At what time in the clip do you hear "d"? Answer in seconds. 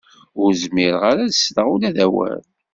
1.95-1.97